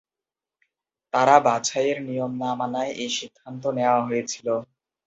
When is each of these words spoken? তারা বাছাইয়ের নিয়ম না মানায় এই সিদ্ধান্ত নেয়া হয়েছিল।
তারা 1.13 1.35
বাছাইয়ের 1.45 1.97
নিয়ম 2.07 2.31
না 2.41 2.51
মানায় 2.59 2.91
এই 3.01 3.09
সিদ্ধান্ত 3.17 3.63
নেয়া 3.77 3.95
হয়েছিল। 4.07 4.47